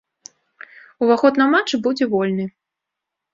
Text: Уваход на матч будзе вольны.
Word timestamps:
Уваход 1.05 1.33
на 1.41 1.47
матч 1.53 1.69
будзе 1.85 2.09
вольны. 2.15 2.45